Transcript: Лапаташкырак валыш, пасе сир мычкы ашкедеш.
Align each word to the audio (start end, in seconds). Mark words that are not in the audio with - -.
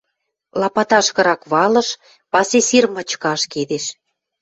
Лапаташкырак 0.59 1.41
валыш, 1.51 1.89
пасе 2.31 2.59
сир 2.67 2.85
мычкы 2.95 3.27
ашкедеш. 3.33 3.85